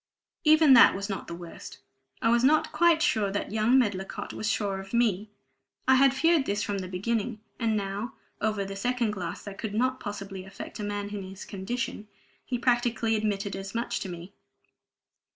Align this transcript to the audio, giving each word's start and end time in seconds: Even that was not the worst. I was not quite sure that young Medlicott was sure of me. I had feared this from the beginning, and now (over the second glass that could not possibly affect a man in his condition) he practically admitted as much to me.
Even 0.43 0.73
that 0.73 0.95
was 0.95 1.09
not 1.09 1.27
the 1.27 1.35
worst. 1.35 1.77
I 2.23 2.29
was 2.29 2.43
not 2.43 2.71
quite 2.71 3.03
sure 3.03 3.29
that 3.29 3.51
young 3.51 3.77
Medlicott 3.77 4.33
was 4.33 4.49
sure 4.49 4.79
of 4.79 4.95
me. 4.95 5.29
I 5.87 5.93
had 5.93 6.15
feared 6.15 6.47
this 6.47 6.63
from 6.63 6.79
the 6.79 6.87
beginning, 6.87 7.39
and 7.59 7.77
now 7.77 8.15
(over 8.41 8.65
the 8.65 8.75
second 8.75 9.11
glass 9.11 9.43
that 9.43 9.59
could 9.59 9.75
not 9.75 9.99
possibly 9.99 10.43
affect 10.43 10.79
a 10.79 10.83
man 10.83 11.09
in 11.11 11.21
his 11.29 11.45
condition) 11.45 12.07
he 12.43 12.57
practically 12.57 13.15
admitted 13.15 13.55
as 13.55 13.75
much 13.75 13.99
to 13.99 14.09
me. 14.09 14.33